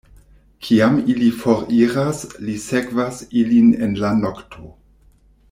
[0.67, 4.73] Kiam ili foriras, li sekvas ilin en la nokto.